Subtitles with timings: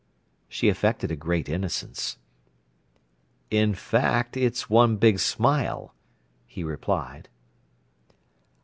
[0.49, 2.17] She affected a great innocence.
[3.51, 5.93] "In fact, it's one big smile,"
[6.47, 7.29] he replied.